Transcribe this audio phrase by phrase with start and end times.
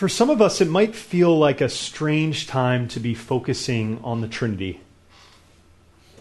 [0.00, 4.22] For some of us, it might feel like a strange time to be focusing on
[4.22, 4.80] the Trinity.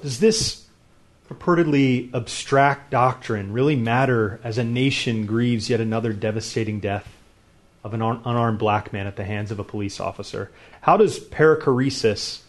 [0.01, 0.65] Does this
[1.29, 7.07] purportedly abstract doctrine really matter as a nation grieves yet another devastating death
[7.81, 10.51] of an unarmed black man at the hands of a police officer?
[10.81, 12.41] How does perichoresis,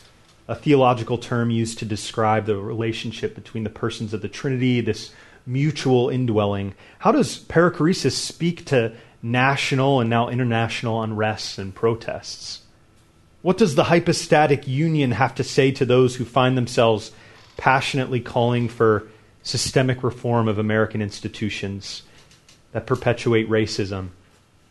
[0.48, 5.12] a theological term used to describe the relationship between the persons of the Trinity, this
[5.46, 8.92] mutual indwelling, how does perichoresis speak to
[9.22, 12.62] national and now international unrests and protests?
[13.42, 17.12] What does the hypostatic union have to say to those who find themselves
[17.56, 19.08] passionately calling for
[19.42, 22.02] systemic reform of American institutions
[22.72, 24.10] that perpetuate racism?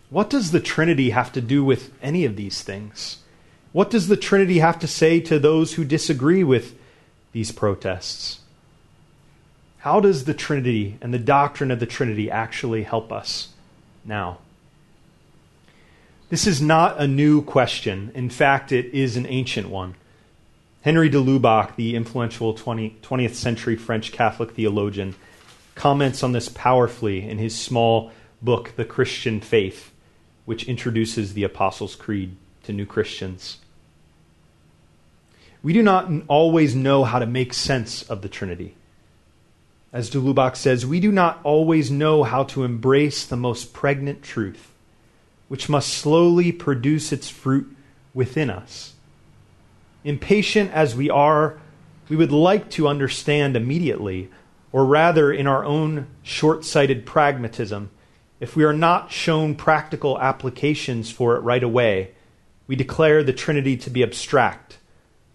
[0.09, 3.17] What does the Trinity have to do with any of these things?
[3.71, 6.75] What does the Trinity have to say to those who disagree with
[7.31, 8.39] these protests?
[9.79, 13.49] How does the Trinity and the doctrine of the Trinity actually help us
[14.03, 14.39] now?
[16.29, 18.11] This is not a new question.
[18.13, 19.95] In fact, it is an ancient one.
[20.83, 25.15] Henri de Lubac, the influential 20, 20th century French Catholic theologian,
[25.73, 28.11] comments on this powerfully in his small
[28.43, 29.91] book, The Christian Faith,
[30.45, 33.57] which introduces the Apostles' Creed to new Christians.
[35.63, 38.75] We do not always know how to make sense of the Trinity.
[39.91, 44.21] As de Lubac says, we do not always know how to embrace the most pregnant
[44.21, 44.68] truth,
[45.49, 47.75] which must slowly produce its fruit
[48.13, 48.93] within us.
[50.05, 51.59] Impatient as we are,
[52.07, 54.29] we would like to understand immediately,
[54.71, 57.89] or rather, in our own short sighted pragmatism,
[58.39, 62.11] if we are not shown practical applications for it right away,
[62.67, 64.77] we declare the Trinity to be abstract,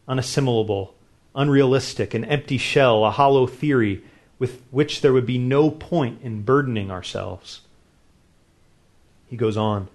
[0.09, 0.93] unassimilable,
[1.35, 4.03] unrealistic, an empty shell, a hollow theory
[4.39, 7.61] with which there would be no point in burdening ourselves.
[9.29, 9.89] He goes on.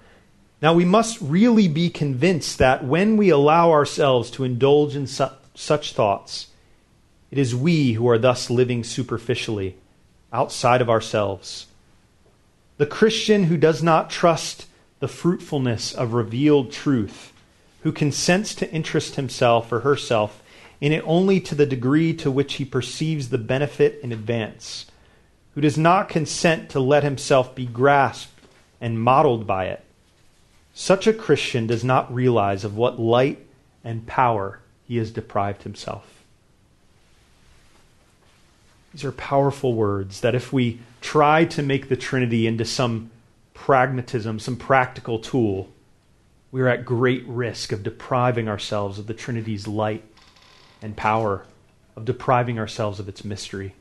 [0.61, 5.29] Now, we must really be convinced that when we allow ourselves to indulge in su-
[5.55, 6.47] such thoughts,
[7.31, 9.77] it is we who are thus living superficially,
[10.33, 11.67] outside of ourselves.
[12.77, 14.65] The Christian who does not trust
[14.99, 17.31] the fruitfulness of revealed truth,
[17.81, 20.41] who consents to interest himself or herself
[20.81, 24.85] in it only to the degree to which he perceives the benefit in advance,
[25.55, 28.45] who does not consent to let himself be grasped
[28.79, 29.83] and modeled by it.
[30.79, 33.45] Such a Christian does not realize of what light
[33.83, 36.23] and power he has deprived himself.
[38.93, 43.11] These are powerful words that if we try to make the Trinity into some
[43.53, 45.67] pragmatism, some practical tool,
[46.49, 50.05] we are at great risk of depriving ourselves of the Trinity's light
[50.81, 51.45] and power
[51.97, 53.75] of depriving ourselves of its mystery.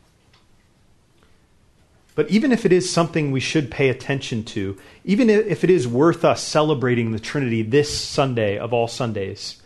[2.18, 5.86] But even if it is something we should pay attention to, even if it is
[5.86, 9.62] worth us celebrating the Trinity this Sunday of all Sundays,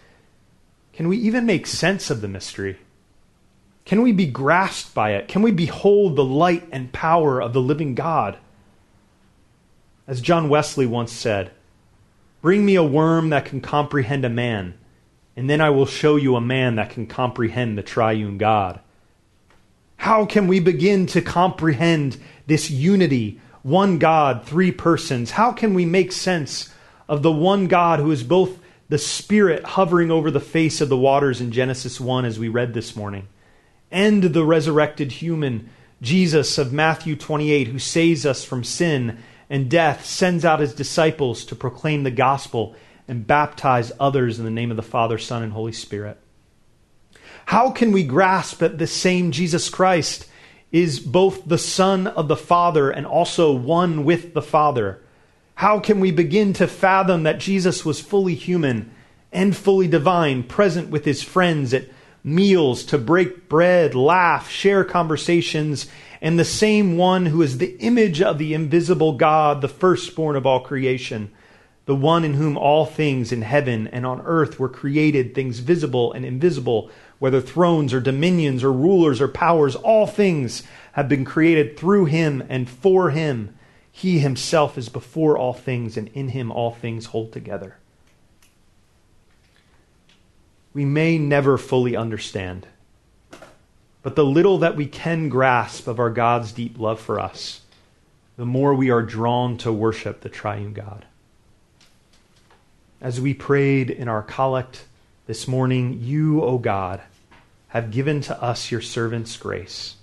[0.92, 2.76] can we even make sense of the mystery?
[3.86, 5.28] Can we be grasped by it?
[5.28, 8.36] Can we behold the light and power of the living God?
[10.06, 11.52] As John Wesley once said,
[12.42, 14.74] Bring me a worm that can comprehend a man
[15.36, 18.80] and then I will show you a man that can comprehend the triune God.
[20.02, 22.18] How can we begin to comprehend
[22.48, 25.30] this unity, one God, three persons?
[25.30, 26.74] How can we make sense
[27.08, 28.58] of the one God who is both
[28.88, 32.74] the Spirit hovering over the face of the waters in Genesis 1, as we read
[32.74, 33.28] this morning,
[33.92, 35.70] and the resurrected human,
[36.00, 41.44] Jesus of Matthew 28, who saves us from sin and death, sends out his disciples
[41.44, 42.74] to proclaim the gospel
[43.06, 46.18] and baptize others in the name of the Father, Son, and Holy Spirit.
[47.52, 50.26] How can we grasp that the same Jesus Christ
[50.70, 55.02] is both the Son of the Father and also one with the Father?
[55.56, 58.90] How can we begin to fathom that Jesus was fully human
[59.30, 61.90] and fully divine, present with his friends at
[62.24, 65.88] meals to break bread, laugh, share conversations,
[66.22, 70.46] and the same one who is the image of the invisible God, the firstborn of
[70.46, 71.30] all creation?
[71.84, 76.12] the one in whom all things in heaven and on earth were created, things visible
[76.12, 76.90] and invisible,
[77.22, 80.64] whether thrones or dominions or rulers or powers, all things
[80.94, 83.54] have been created through him and for him.
[83.92, 87.76] He himself is before all things, and in him all things hold together.
[90.74, 92.66] We may never fully understand,
[94.02, 97.60] but the little that we can grasp of our God's deep love for us,
[98.36, 101.06] the more we are drawn to worship the triune God
[103.00, 104.86] as we prayed in our collect
[105.28, 107.00] this morning, you, O God,
[107.72, 109.96] have given to us your servant's grace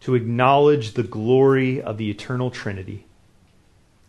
[0.00, 3.06] to acknowledge the glory of the eternal Trinity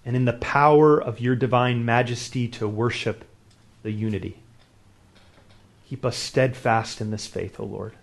[0.05, 3.23] and in the power of your divine majesty to worship
[3.81, 4.39] the unity.
[5.87, 7.93] Keep us steadfast in this faith, O Lord.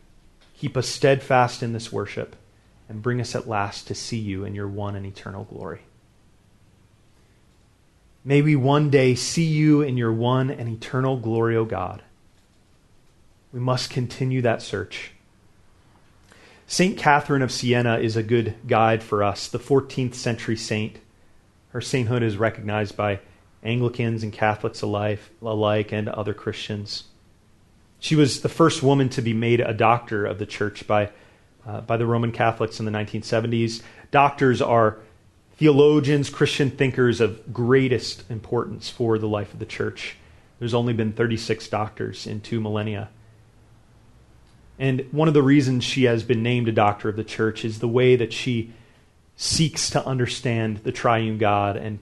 [0.56, 2.34] Keep us steadfast in this worship,
[2.88, 5.82] and bring us at last to see you in your one and eternal glory.
[8.24, 12.02] May we one day see you in your one and eternal glory, O God.
[13.56, 15.12] We must continue that search.
[16.66, 16.98] St.
[16.98, 20.98] Catherine of Siena is a good guide for us, the 14th century saint.
[21.70, 23.20] Her sainthood is recognized by
[23.62, 27.04] Anglicans and Catholics alike, and other Christians.
[27.98, 31.08] She was the first woman to be made a doctor of the church by,
[31.66, 33.80] uh, by the Roman Catholics in the 1970s.
[34.10, 34.98] Doctors are
[35.56, 40.16] theologians, Christian thinkers of greatest importance for the life of the church.
[40.58, 43.08] There's only been 36 doctors in two millennia.
[44.78, 47.78] And one of the reasons she has been named a doctor of the church is
[47.78, 48.72] the way that she
[49.36, 51.98] seeks to understand the triune God and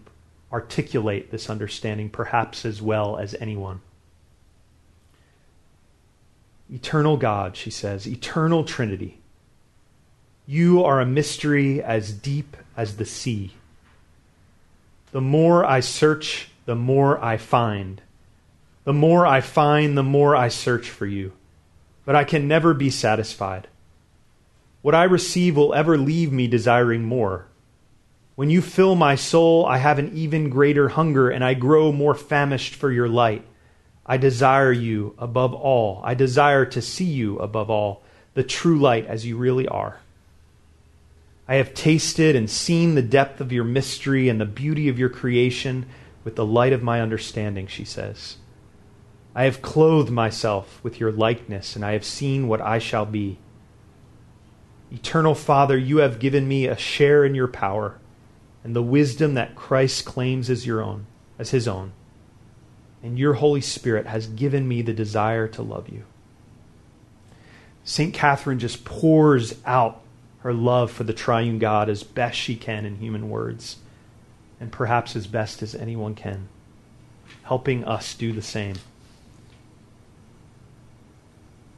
[0.52, 3.80] articulate this understanding perhaps as well as anyone.
[6.72, 9.18] Eternal God, she says, eternal Trinity.
[10.46, 13.52] You are a mystery as deep as the sea.
[15.12, 18.00] The more I search, the more I find.
[18.84, 21.32] The more I find, the more I search for you
[22.04, 23.68] but I can never be satisfied.
[24.82, 27.46] What I receive will ever leave me desiring more.
[28.34, 32.14] When you fill my soul, I have an even greater hunger, and I grow more
[32.14, 33.44] famished for your light.
[34.04, 36.00] I desire you above all.
[36.04, 38.02] I desire to see you above all,
[38.34, 40.00] the true light as you really are.
[41.46, 45.10] I have tasted and seen the depth of your mystery and the beauty of your
[45.10, 45.86] creation
[46.24, 48.36] with the light of my understanding, she says.
[49.34, 53.38] I have clothed myself with your likeness, and I have seen what I shall be.
[54.92, 57.98] Eternal Father, you have given me a share in your power
[58.62, 61.06] and the wisdom that Christ claims as your own,
[61.38, 61.92] as his own.
[63.02, 66.04] And your Holy Spirit has given me the desire to love you.
[67.82, 68.14] St.
[68.14, 70.00] Catherine just pours out
[70.38, 73.78] her love for the triune God as best she can in human words,
[74.60, 76.48] and perhaps as best as anyone can,
[77.42, 78.76] helping us do the same.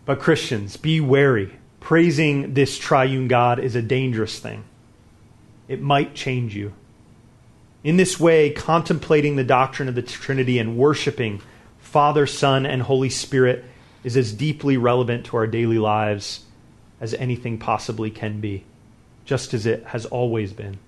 [0.07, 1.53] But Christians, be wary.
[1.81, 4.65] Praising this triune God is a dangerous thing.
[5.69, 6.73] It might change you.
[7.85, 11.43] In this way, contemplating the doctrine of the Trinity and worshiping
[11.79, 13.65] Father, Son, and Holy Spirit
[14.03, 16.45] is as deeply relevant to our daily lives
[17.01, 18.65] as anything possibly can be,
[19.25, 20.79] just as it has always been.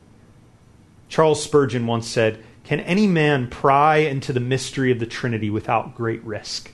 [1.09, 5.95] Charles Spurgeon once said, Can any man pry into the mystery of the Trinity without
[5.95, 6.73] great risk?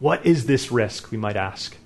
[0.00, 1.76] What is this risk, we might ask?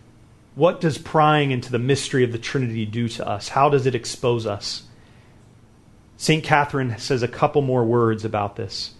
[0.55, 3.49] What does prying into the mystery of the Trinity do to us?
[3.51, 4.85] How does it expose us?
[6.17, 6.45] St.
[6.45, 8.95] Catherine says a couple more words about this.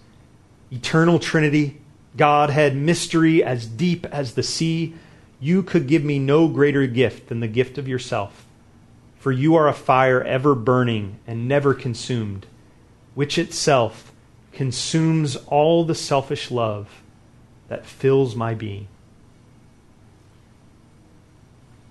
[0.69, 1.79] Eternal Trinity,
[2.17, 4.95] Godhead, mystery as deep as the sea,
[5.39, 8.45] you could give me no greater gift than the gift of yourself.
[9.17, 12.47] For you are a fire ever burning and never consumed,
[13.13, 14.11] which itself
[14.51, 17.01] consumes all the selfish love
[17.69, 18.89] that fills my being.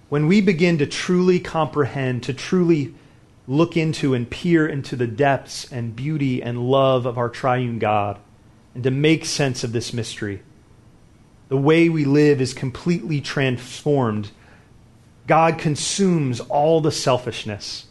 [0.09, 2.95] When we begin to truly comprehend, to truly
[3.47, 8.19] look into and peer into the depths and beauty and love of our triune God,
[8.75, 10.43] and to make sense of this mystery,
[11.49, 14.31] the way we live is completely transformed.
[15.27, 17.87] God consumes all the selfishness,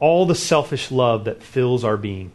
[0.00, 2.30] all the selfish love that fills our being.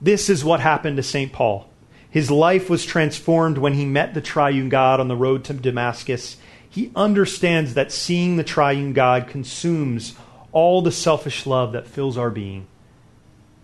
[0.00, 1.32] This is what happened to St.
[1.32, 1.68] Paul.
[2.10, 6.36] His life was transformed when he met the triune God on the road to Damascus
[6.72, 10.14] he understands that seeing the triune God consumes
[10.52, 12.66] all the selfish love that fills our being.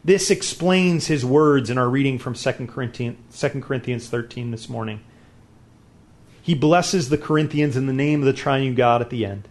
[0.04, 5.00] This explains his words in our reading from 2 Corinthians, 2 Corinthians 13 this morning.
[6.42, 9.48] He blesses the Corinthians in the name of the triune God at the end.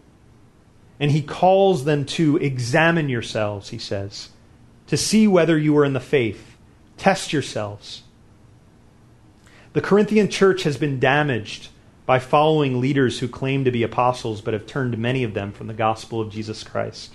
[0.99, 4.29] And he calls them to examine yourselves, he says,
[4.85, 6.57] to see whether you are in the faith.
[6.97, 8.03] Test yourselves.
[9.73, 11.69] The Corinthian church has been damaged
[12.07, 15.67] by following leaders who claim to be apostles but have turned many of them from
[15.67, 17.13] the gospel of Jesus Christ.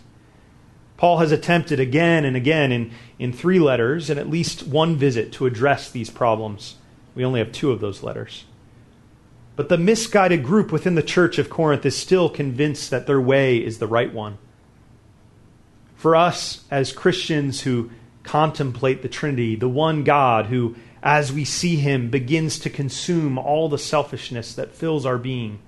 [0.98, 5.32] Paul has attempted again and again in, in three letters and at least one visit
[5.32, 6.76] to address these problems.
[7.14, 8.44] We only have two of those letters.
[9.56, 13.56] But the misguided group within the church of Corinth is still convinced that their way
[13.56, 14.36] is the right one.
[15.96, 17.90] For us, as Christians who
[18.24, 23.68] contemplate the Trinity, the one God who as we see him, begins to consume all
[23.68, 25.58] the selfishness that fills our being.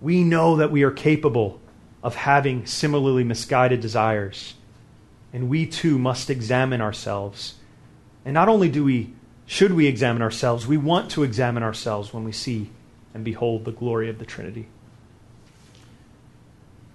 [0.00, 1.60] We know that we are capable
[2.02, 4.54] of having similarly misguided desires.
[5.32, 7.54] And we too must examine ourselves.
[8.24, 9.12] And not only do we
[9.46, 12.70] should we examine ourselves, we want to examine ourselves when we see
[13.12, 14.68] and behold the glory of the Trinity.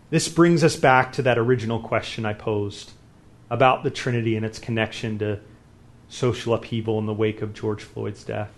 [0.09, 2.93] This brings us back to that original question I posed
[3.49, 5.41] about the Trinity and its connection to
[6.07, 8.51] social upheaval in the wake of George Floyd's death.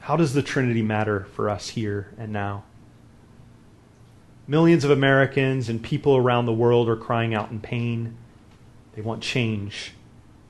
[0.00, 2.64] How does the Trinity matter for us here and now?
[4.48, 8.16] Millions of Americans and people around the world are crying out in pain.
[8.94, 9.92] They want change.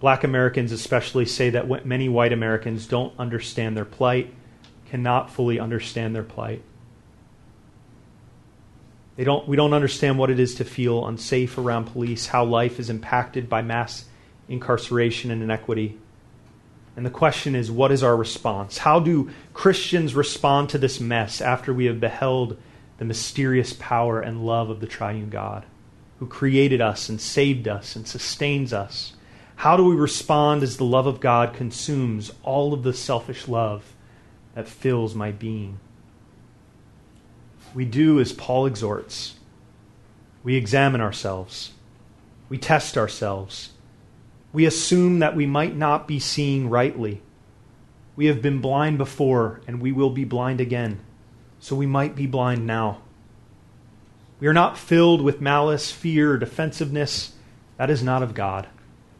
[0.00, 4.33] Black Americans, especially, say that many white Americans don't understand their plight,
[4.91, 6.62] cannot fully understand their plight.
[9.17, 12.81] They don't, we don't understand what it is to feel unsafe around police, how life
[12.81, 14.07] is impacted by mass
[14.52, 15.99] incarceration and inequity.
[16.94, 18.78] And the question is, what is our response?
[18.78, 22.61] How do Christians respond to this mess after we have beheld
[22.99, 25.64] the mysterious power and love of the triune God
[26.18, 29.14] who created us and saved us and sustains us?
[29.56, 33.94] How do we respond as the love of God consumes all of the selfish love
[34.54, 35.78] that fills my being?
[37.75, 39.37] We do as Paul exhorts.
[40.44, 41.73] We examine ourselves.
[42.50, 43.72] We test ourselves
[44.52, 47.23] we assume that we might not be seeing rightly.
[48.16, 51.00] We have been blind before, and we will be blind again,
[51.59, 53.00] so we might be blind now.
[54.38, 57.32] We are not filled with malice, fear, defensiveness.
[57.78, 58.66] That is not of God.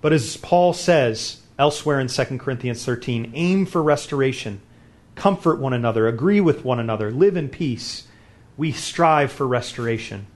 [0.01, 4.61] But as Paul says elsewhere in 2 Corinthians 13, aim for restoration,
[5.15, 8.09] comfort one another, agree with one another, live in peace.
[8.57, 10.27] We strive for restoration.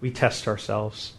[0.00, 1.12] We test ourselves.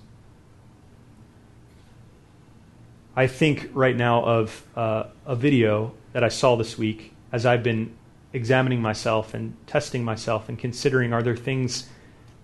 [3.16, 7.64] I think right now of uh, a video that I saw this week as I've
[7.64, 7.94] been
[8.32, 11.90] examining myself and testing myself and considering are there things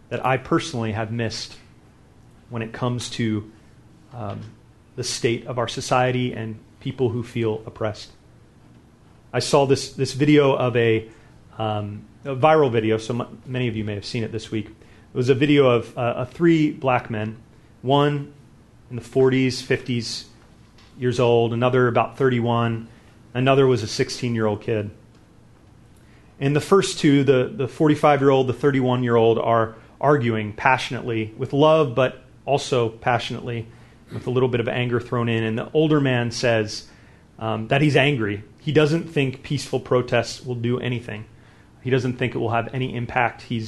[0.10, 1.56] that I personally have missed
[2.50, 3.50] when it comes to
[4.14, 4.42] um,
[4.98, 8.12] the state of our society and people who feel oppressed.
[9.32, 11.10] I saw this, this video of a,
[11.58, 14.68] um, a viral video, so m- many of you may have seen it this week.
[14.68, 17.38] It was a video of uh, three black men,
[17.82, 18.34] one
[18.90, 20.26] in the 40s, 50s,
[20.98, 22.88] years old, another about 31,
[23.34, 24.90] another was a 16 year old kid.
[26.40, 30.54] And the first two, the, the 45 year old, the 31 year old, are arguing
[30.54, 33.68] passionately with love, but also passionately
[34.14, 35.44] with a little bit of anger thrown in.
[35.44, 36.88] And the older man says
[37.40, 38.44] um, that he's angry.
[38.60, 41.26] He doesn't think peaceful protests will do anything.
[41.82, 43.44] He doesn't think it will have any impact.
[43.44, 43.66] He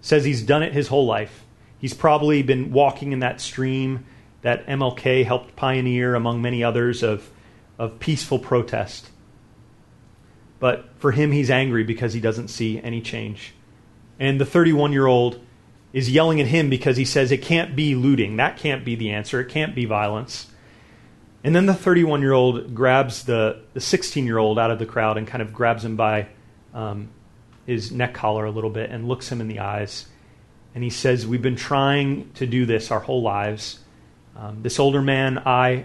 [0.00, 1.44] says he's done it his whole life.
[1.78, 4.04] He's probably been walking in that stream
[4.42, 7.30] that MLK helped pioneer, among many others, of,
[7.78, 9.08] of peaceful protest.
[10.58, 13.54] But for him, he's angry because he doesn't see any change.
[14.20, 15.40] And the 31 year old
[15.92, 18.36] is yelling at him because he says it can't be looting.
[18.36, 19.40] That can't be the answer.
[19.40, 20.46] It can't be violence.
[21.44, 25.18] And then the 31 year old grabs the 16 year old out of the crowd
[25.18, 26.28] and kind of grabs him by
[26.72, 27.10] um,
[27.66, 30.06] his neck collar a little bit and looks him in the eyes.
[30.74, 33.80] And he says, We've been trying to do this our whole lives.
[34.36, 35.84] Um, this older man, I,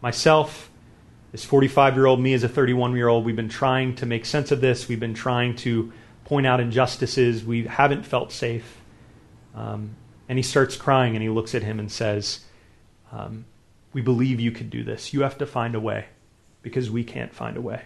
[0.00, 0.70] myself,
[1.32, 4.24] this 45 year old, me as a 31 year old, we've been trying to make
[4.24, 4.88] sense of this.
[4.88, 5.92] We've been trying to
[6.24, 7.44] point out injustices.
[7.44, 8.80] We haven't felt safe.
[9.54, 9.96] Um,
[10.28, 12.40] and he starts crying and he looks at him and says,
[13.12, 13.44] um,
[13.92, 15.12] We believe you could do this.
[15.12, 16.06] You have to find a way
[16.62, 17.82] because we can't find a way.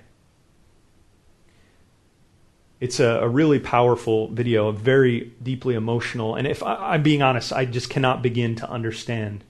[2.80, 6.34] It's a, a really powerful video, a very deeply emotional.
[6.34, 9.44] And if I, I'm being honest, I just cannot begin to understand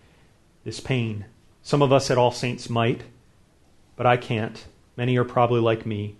[0.64, 1.26] this pain.
[1.62, 3.02] Some of us at All Saints might,
[3.96, 4.64] but I can't.
[4.96, 6.16] Many are probably like me.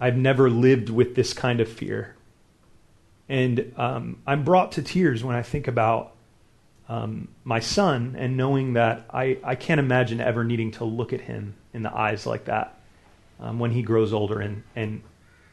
[0.00, 2.14] I've never lived with this kind of fear.
[3.28, 6.14] And um, I'm brought to tears when I think about
[6.88, 11.20] um, my son and knowing that I, I can't imagine ever needing to look at
[11.20, 12.80] him in the eyes like that
[13.40, 15.02] um, when he grows older and, and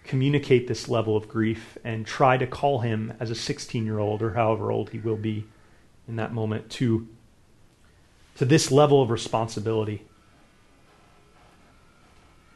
[0.05, 4.21] communicate this level of grief and try to call him as a 16 year old
[4.21, 5.45] or however old he will be
[6.07, 7.07] in that moment to
[8.35, 10.03] to this level of responsibility.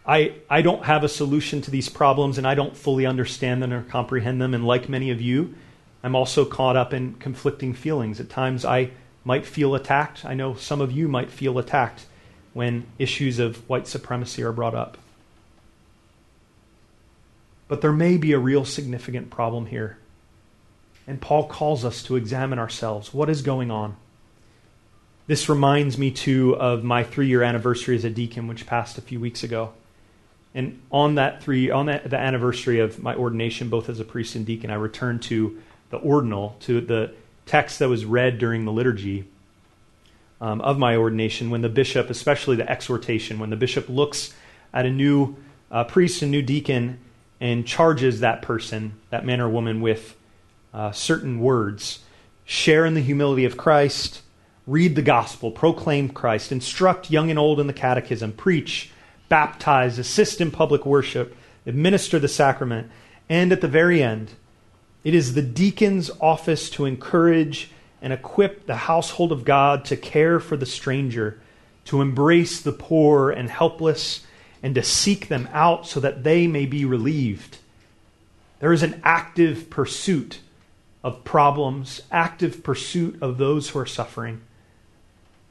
[0.05, 3.71] I, I don't have a solution to these problems and I don't fully understand them
[3.71, 4.53] or comprehend them.
[4.53, 5.55] And like many of you,
[6.03, 8.19] I'm also caught up in conflicting feelings.
[8.19, 8.91] At times I
[9.23, 10.25] might feel attacked.
[10.25, 12.05] I know some of you might feel attacked
[12.53, 14.97] when issues of white supremacy are brought up.
[17.67, 19.99] But there may be a real significant problem here.
[21.05, 23.13] And Paul calls us to examine ourselves.
[23.13, 23.95] What is going on?
[25.29, 29.01] This reminds me, too, of my three year anniversary as a deacon, which passed a
[29.01, 29.73] few weeks ago.
[30.55, 34.33] And on that three, on that, the anniversary of my ordination, both as a priest
[34.33, 37.13] and deacon, I returned to the ordinal, to the
[37.45, 39.25] text that was read during the liturgy
[40.41, 44.33] um, of my ordination when the bishop, especially the exhortation, when the bishop looks
[44.73, 45.35] at a new
[45.69, 46.97] uh, priest, a new deacon,
[47.39, 50.15] and charges that person, that man or woman, with
[50.73, 51.99] uh, certain words
[52.45, 54.23] share in the humility of Christ,
[54.69, 58.91] read the gospel, proclaim Christ, instruct young and old in the catechism, preach,
[59.27, 61.35] baptize, assist in public worship,
[61.65, 62.89] administer the sacrament,
[63.27, 64.31] and at the very end,
[65.03, 67.71] it is the deacon's office to encourage
[68.01, 71.39] and equip the household of God to care for the stranger,
[71.85, 74.25] to embrace the poor and helpless,
[74.61, 77.57] and to seek them out so that they may be relieved.
[78.59, 80.39] There is an active pursuit
[81.03, 84.41] of problems, active pursuit of those who are suffering.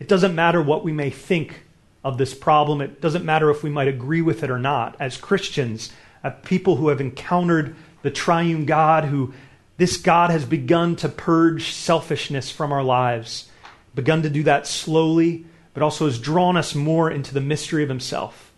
[0.01, 1.63] It doesn't matter what we may think
[2.05, 4.97] of this problem, it doesn't matter if we might agree with it or not.
[5.01, 9.35] As Christians, as people who have encountered the triune God, who
[9.77, 13.49] this God has begun to purge selfishness from our lives,
[13.95, 17.89] begun to do that slowly, but also has drawn us more into the mystery of
[17.89, 18.53] Himself.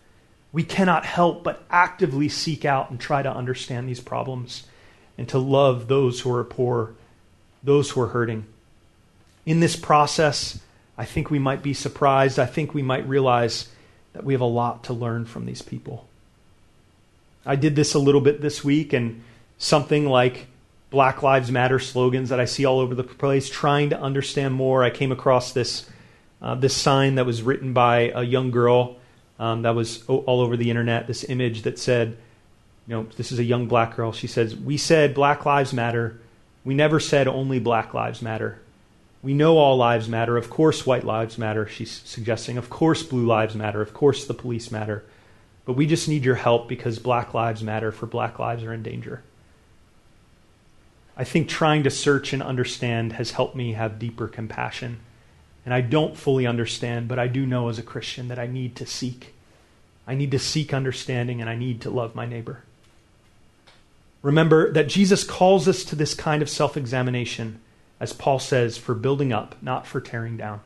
[0.51, 4.63] We cannot help but actively seek out and try to understand these problems
[5.17, 6.93] and to love those who are poor,
[7.63, 8.45] those who are hurting.
[9.45, 10.59] In this process,
[10.97, 12.39] I think we might be surprised.
[12.39, 13.69] I think we might realize
[14.13, 16.07] that we have a lot to learn from these people.
[17.45, 19.23] I did this a little bit this week, and
[19.57, 20.47] something like
[20.89, 24.83] Black Lives Matter slogans that I see all over the place, trying to understand more.
[24.83, 25.89] I came across this,
[26.41, 28.97] uh, this sign that was written by a young girl
[29.39, 32.17] um, that was all over the internet, this image that said,
[32.87, 34.11] you know, this is a young black girl.
[34.11, 36.19] She says, We said Black Lives Matter.
[36.63, 38.59] We never said only Black Lives Matter.
[39.23, 40.37] We know all lives matter.
[40.37, 42.57] Of course, white lives matter, she's suggesting.
[42.57, 43.81] Of course, blue lives matter.
[43.81, 45.03] Of course, the police matter.
[45.65, 48.81] But we just need your help because black lives matter, for black lives are in
[48.81, 49.21] danger.
[51.15, 54.99] I think trying to search and understand has helped me have deeper compassion.
[55.65, 58.75] And I don't fully understand, but I do know as a Christian that I need
[58.77, 59.35] to seek.
[60.07, 62.63] I need to seek understanding and I need to love my neighbor.
[64.23, 67.59] Remember that Jesus calls us to this kind of self examination,
[68.01, 70.61] as Paul says, for building up, not for tearing down.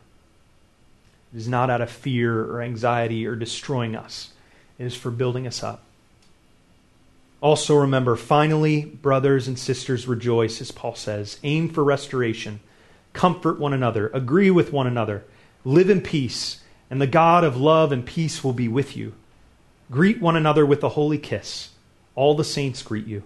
[1.34, 4.32] It is not out of fear or anxiety or destroying us,
[4.80, 5.84] it is for building us up.
[7.42, 11.38] Also, remember, finally, brothers and sisters, rejoice, as Paul says.
[11.44, 12.62] Aim for restoration.
[13.12, 14.08] Comfort one another.
[14.14, 15.26] Agree with one another.
[15.66, 19.14] Live in peace, and the God of love and peace will be with you.
[19.92, 21.72] Greet one another with a holy kiss.
[22.16, 23.24] All the saints greet you.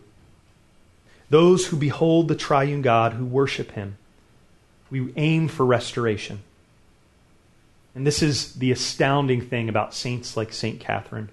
[1.29, 3.98] Those who behold the triune God, who worship him,
[4.89, 6.41] we aim for restoration.
[7.95, 10.79] And this is the astounding thing about saints like St.
[10.79, 11.29] Catherine.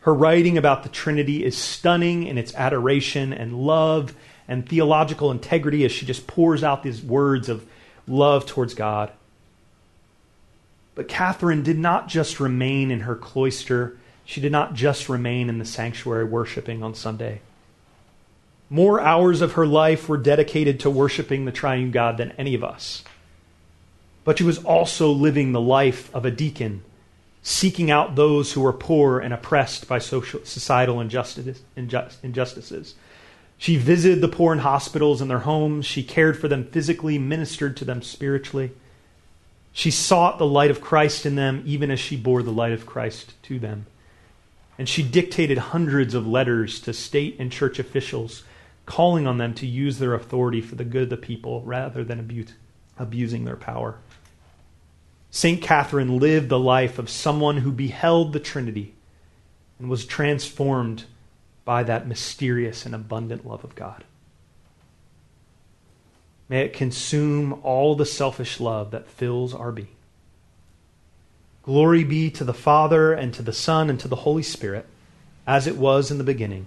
[0.00, 4.14] Her writing about the Trinity is stunning in its adoration and love
[4.48, 7.66] and theological integrity as she just pours out these words of
[8.08, 9.12] love towards God.
[10.94, 15.58] But Catherine did not just remain in her cloister, she did not just remain in
[15.58, 17.40] the sanctuary worshiping on Sunday.
[18.70, 22.64] More hours of her life were dedicated to worshiping the triune God than any of
[22.64, 23.02] us.
[24.24, 26.84] But she was also living the life of a deacon
[27.42, 32.94] seeking out those who were poor and oppressed by social, societal injustice, injustices.
[33.56, 35.86] She visited the poor in hospitals and their homes.
[35.86, 38.72] She cared for them physically, ministered to them spiritually.
[39.72, 42.86] She sought the light of Christ in them, even as she bore the light of
[42.86, 43.86] Christ to them.
[44.78, 48.44] And she dictated hundreds of letters to state and church officials,
[48.90, 52.18] calling on them to use their authority for the good of the people rather than
[52.18, 52.54] abuse,
[52.98, 53.96] abusing their power.
[55.30, 55.62] St.
[55.62, 58.96] Catherine lived the life of someone who beheld the Trinity
[59.78, 61.04] and was transformed
[61.64, 64.02] by that mysterious and abundant love of God.
[66.48, 69.86] May it consume all the selfish love that fills our being.
[71.62, 74.86] Glory be to the Father, and to the Son, and to the Holy Spirit,
[75.46, 76.66] as it was in the beginning,